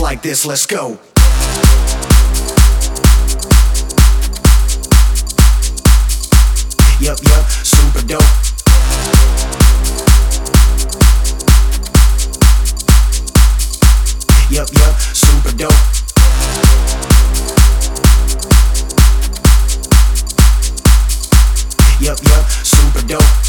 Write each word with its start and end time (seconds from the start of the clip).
like 0.00 0.22
this, 0.22 0.46
let's 0.46 0.64
go. 0.64 0.98
Yup, 6.98 7.18
yup, 7.22 7.44
super 7.50 8.00
dope. 8.06 8.22
Yup, 14.50 14.68
yup, 14.72 14.96
super 15.12 15.52
dope. 15.56 15.72
Yup, 22.00 22.18
yup, 22.22 22.50
super 22.64 23.06
dope. 23.06 23.39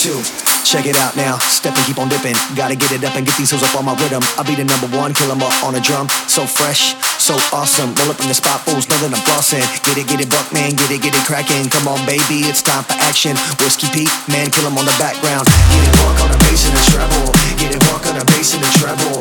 Two. 0.00 0.16
Check 0.64 0.88
it 0.88 0.96
out 0.96 1.12
now. 1.12 1.36
Step 1.52 1.76
and 1.76 1.84
keep 1.84 1.98
on 2.00 2.08
dipping. 2.08 2.32
Gotta 2.56 2.74
get 2.74 2.90
it 2.92 3.04
up 3.04 3.16
and 3.20 3.26
get 3.26 3.36
these 3.36 3.50
hoes 3.52 3.60
up 3.60 3.76
on 3.76 3.84
my 3.84 3.92
rhythm. 4.00 4.24
I'll 4.40 4.48
be 4.48 4.56
the 4.56 4.64
number 4.64 4.88
one, 4.96 5.12
kill 5.12 5.30
'em 5.30 5.42
up 5.42 5.52
on 5.62 5.74
a 5.74 5.80
drum. 5.80 6.08
So 6.26 6.46
fresh, 6.46 6.96
so 7.18 7.36
awesome. 7.52 7.92
Roll 8.00 8.10
up 8.10 8.20
in 8.20 8.28
the 8.28 8.34
spot, 8.34 8.64
fools 8.64 8.88
know 8.88 8.96
that 9.04 9.12
I'm 9.12 9.20
flossing. 9.28 9.66
Get 9.84 9.98
it, 9.98 10.06
get 10.08 10.20
it, 10.20 10.30
buck 10.30 10.48
man, 10.56 10.72
get 10.72 10.90
it, 10.90 11.02
get 11.02 11.12
it 11.14 11.24
cracking. 11.28 11.68
Come 11.68 11.86
on, 11.86 12.00
baby, 12.06 12.48
it's 12.48 12.62
time 12.62 12.84
for 12.84 12.96
action. 13.04 13.36
Whiskey 13.60 13.88
Pete, 13.92 14.12
man, 14.28 14.48
kill 14.48 14.64
'em 14.64 14.78
on 14.78 14.86
the 14.86 14.96
background. 14.96 15.44
Get 15.44 15.84
it, 15.84 15.96
walk 16.00 16.18
on 16.24 16.30
the 16.32 16.38
bass 16.48 16.64
and 16.64 16.76
the 16.76 16.84
treble. 16.90 17.32
Get 17.60 17.74
it, 17.76 17.82
walk 17.92 18.06
on 18.06 18.16
the 18.16 18.24
bass 18.24 18.54
and 18.54 18.64
the 18.64 18.72
treble. 18.78 19.19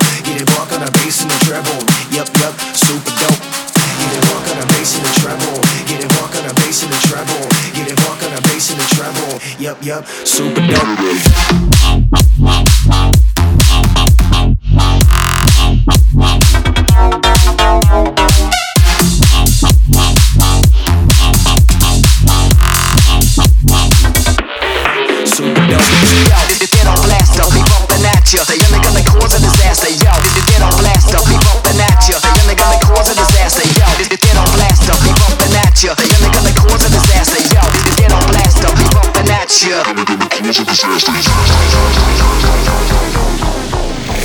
Yup, 9.69 9.85
yup, 9.85 10.05
super 10.25 10.65
dope. 10.65 10.79
Super 25.25 25.69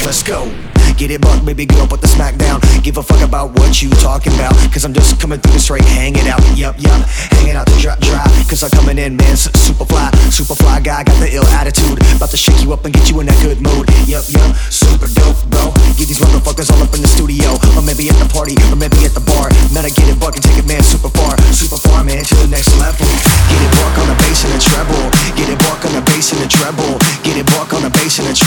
Let's 0.07 0.23
go. 0.23 0.47
Get 0.95 1.11
it, 1.11 1.21
buck, 1.21 1.45
baby 1.45 1.67
girl, 1.67 1.89
put 1.91 2.01
the 2.01 2.07
smack 2.07 2.39
down. 2.39 2.63
Give 2.87 2.97
a 2.99 3.03
fuck 3.03 3.19
about 3.19 3.51
what 3.59 3.83
you 3.83 3.91
talking 3.99 4.31
about. 4.39 4.55
Cause 4.71 4.85
I'm 4.85 4.95
just 4.95 5.19
coming 5.19 5.41
through 5.41 5.55
the 5.55 5.59
straight, 5.59 5.83
hang 5.91 6.15
it 6.15 6.31
out. 6.31 6.39
Yup, 6.55 6.79
yup, 6.79 7.03
hanging 7.35 7.59
out 7.59 7.67
the 7.67 7.75
drop, 7.83 7.99
drop. 7.99 8.31
Cause 8.47 8.63
I'm 8.63 8.71
coming 8.71 8.97
in, 8.97 9.17
man, 9.17 9.35
super 9.35 9.85
fly. 9.85 10.15
Super 10.31 10.55
fly 10.55 10.79
guy, 10.79 11.03
got 11.03 11.19
the 11.19 11.35
ill 11.35 11.47
attitude. 11.59 11.99
About 12.15 12.31
to 12.31 12.39
shake 12.39 12.63
you 12.63 12.73
up 12.73 12.85
and 12.85 12.95
get 12.95 13.11
you 13.11 13.19
in 13.19 13.27
that 13.27 13.43
good 13.43 13.59
mood. 13.59 13.91
Yup, 14.07 14.23
yup, 14.31 14.55
super 14.71 15.11
dope, 15.19 15.43
bro. 15.51 15.75
Get 15.99 16.07
these 16.07 16.23
motherfuckers 16.23 16.71
all 16.71 16.79
up 16.79 16.95
in 16.95 17.03
the 17.03 17.11
studio. 17.11 17.59
Or 17.75 17.83
maybe 17.83 18.07
at 18.07 18.15
the 18.23 18.31
party, 18.31 18.55
or 18.71 18.79
maybe 18.79 19.03
at 19.03 19.19
the 19.19 19.25
bar. 19.27 19.51
Man, 19.75 19.83
I 19.83 19.91
get 19.91 20.07
it, 20.07 20.15
buck, 20.23 20.39
and 20.39 20.45
take 20.47 20.63
it, 20.63 20.67
man, 20.71 20.87
super 20.87 21.11
far. 21.11 21.35
Super 21.51 21.75
far, 21.83 22.07
man, 22.07 22.23
to 22.23 22.35
the 22.39 22.47
next 22.47 22.71
level. 22.79 23.03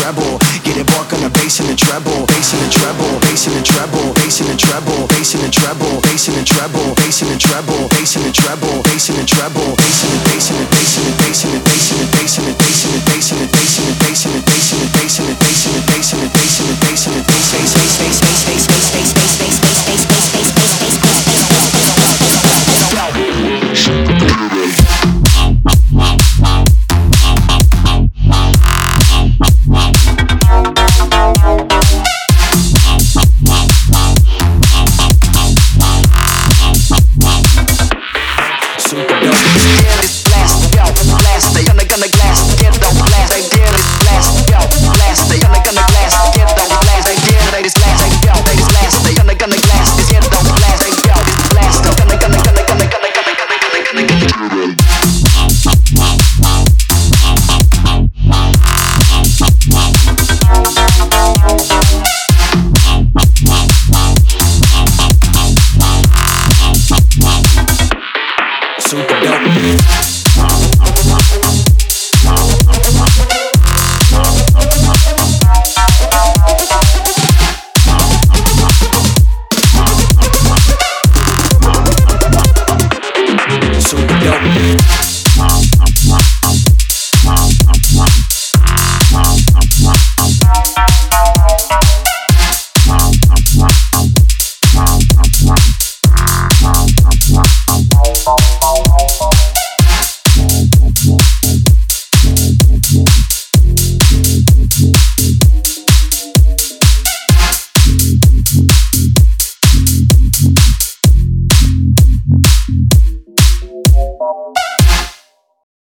treble. 0.08 0.40
Get 0.64 0.78
it 0.78 0.88
bark 0.88 1.12
on 1.12 1.20
the 1.20 1.30
bass 1.30 1.60
and 1.60 1.68
the 1.68 1.76
treble. 1.76 2.24
Bass 2.28 2.54
and 2.54 2.64
the 2.64 2.72
treble. 2.72 3.20
Bass 3.20 3.48
and 3.48 3.56
the 3.60 3.64
treble. 3.64 4.14
Bass 4.16 4.40
and 4.40 4.48
the 4.48 4.56
treble. 4.56 5.08
Bass 5.12 5.36
and 5.36 5.44
the 5.44 5.50
treble. 5.52 6.00
Bass 6.00 6.28
and 6.28 6.38
the 6.38 6.46
treble. 6.48 6.96
Bass 6.96 7.22
and 7.22 7.30
the 7.32 7.36
treble. 7.36 7.84
Bass 7.92 8.16
and 8.16 8.24
the 8.24 8.32
treble. 8.32 8.84
Bass 8.88 9.10
and 9.10 9.18
the 9.20 9.26
treble. 9.28 9.76
Bass 9.76 10.00
and 10.08 10.12
the 10.16 10.20
bass 10.24 10.48
and 10.48 10.60
the 10.60 10.68
bass 10.72 10.96
and 10.96 11.08
the 11.08 11.16
bass 11.20 11.44
and 11.44 11.52
the 11.52 11.62
bass 11.68 11.92
and 11.92 12.00
the 12.00 12.08
bass 12.08 12.40
and 12.40 12.48
the 12.48 12.48
bass 12.48 12.48
and 12.48 12.48
the 12.48 12.56
bass 12.56 12.86
and 12.88 12.94
the 12.96 13.02
bass 13.04 13.32
and 13.36 13.42
the 13.44 13.57
Yeah. 69.28 70.17